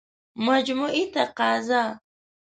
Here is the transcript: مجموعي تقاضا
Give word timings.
مجموعي 0.45 1.03
تقاضا 1.15 1.83